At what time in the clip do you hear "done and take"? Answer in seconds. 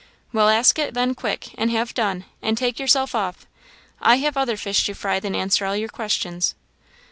1.93-2.79